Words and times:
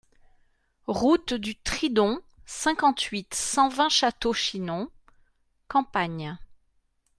Route 0.87 1.35
du 1.35 1.55
Tridon, 1.59 2.17
cinquante-huit, 2.47 3.35
cent 3.35 3.69
vingt 3.69 3.89
Château-Chinon 3.89 4.89
(Campagne) 5.69 6.39